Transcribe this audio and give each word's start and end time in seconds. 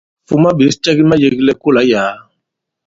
Fuma 0.27 0.49
ɓěs 0.57 0.75
cɛ 0.83 0.91
ki 0.97 1.03
mayēglɛ 1.09 1.51
i 1.55 1.59
kolà 1.61 1.81
i 1.85 1.89
yàa. 1.91 2.13